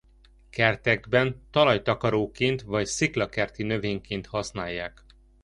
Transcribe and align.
Kertekben 0.49 1.45
talajtakaróként 1.51 2.61
vagy 2.61 2.85
sziklakerti 2.85 3.63
növényként 3.63 4.27
használják. 4.27 5.05